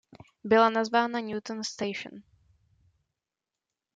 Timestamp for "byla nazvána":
0.43-1.19